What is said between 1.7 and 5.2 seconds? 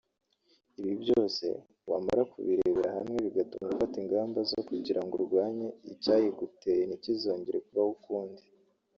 wamara kubirebera hamwe bigatuma ufata ingamba zo kugira ngo